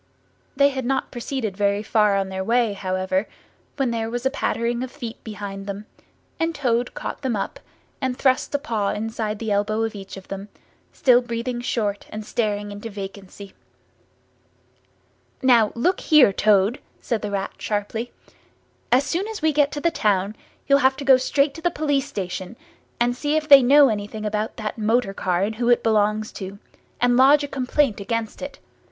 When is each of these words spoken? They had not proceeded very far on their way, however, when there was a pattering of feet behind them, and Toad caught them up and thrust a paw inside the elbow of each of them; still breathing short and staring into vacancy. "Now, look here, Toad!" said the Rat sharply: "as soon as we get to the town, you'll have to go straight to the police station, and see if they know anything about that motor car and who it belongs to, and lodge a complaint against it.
They 0.55 0.69
had 0.69 0.83
not 0.83 1.11
proceeded 1.11 1.55
very 1.55 1.83
far 1.83 2.17
on 2.17 2.29
their 2.29 2.43
way, 2.43 2.73
however, 2.73 3.27
when 3.75 3.91
there 3.91 4.09
was 4.09 4.25
a 4.25 4.31
pattering 4.31 4.81
of 4.81 4.89
feet 4.89 5.23
behind 5.23 5.67
them, 5.67 5.85
and 6.39 6.55
Toad 6.55 6.95
caught 6.95 7.21
them 7.21 7.35
up 7.35 7.59
and 8.01 8.17
thrust 8.17 8.55
a 8.55 8.57
paw 8.57 8.89
inside 8.89 9.37
the 9.37 9.51
elbow 9.51 9.83
of 9.83 9.93
each 9.93 10.17
of 10.17 10.27
them; 10.29 10.49
still 10.91 11.21
breathing 11.21 11.61
short 11.61 12.07
and 12.09 12.25
staring 12.25 12.71
into 12.71 12.89
vacancy. 12.89 13.53
"Now, 15.43 15.71
look 15.75 15.99
here, 15.99 16.33
Toad!" 16.33 16.79
said 16.99 17.21
the 17.21 17.29
Rat 17.29 17.53
sharply: 17.59 18.11
"as 18.91 19.03
soon 19.03 19.27
as 19.27 19.43
we 19.43 19.53
get 19.53 19.71
to 19.73 19.79
the 19.81 19.91
town, 19.91 20.35
you'll 20.65 20.79
have 20.79 20.97
to 20.97 21.05
go 21.05 21.17
straight 21.17 21.53
to 21.53 21.61
the 21.61 21.69
police 21.69 22.07
station, 22.07 22.55
and 22.99 23.15
see 23.15 23.35
if 23.35 23.47
they 23.47 23.61
know 23.61 23.87
anything 23.89 24.25
about 24.25 24.55
that 24.57 24.79
motor 24.79 25.13
car 25.13 25.43
and 25.43 25.57
who 25.57 25.69
it 25.69 25.83
belongs 25.83 26.31
to, 26.31 26.57
and 26.99 27.17
lodge 27.17 27.43
a 27.43 27.47
complaint 27.47 27.99
against 27.99 28.41
it. 28.41 28.57